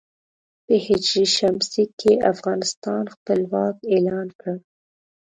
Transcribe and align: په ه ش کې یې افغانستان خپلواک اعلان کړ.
په 0.65 0.75
ه 0.85 0.95
ش 1.35 1.37
کې 1.69 2.11
یې 2.13 2.21
افغانستان 2.31 3.03
خپلواک 3.15 3.75
اعلان 3.93 4.27
کړ. 4.41 4.55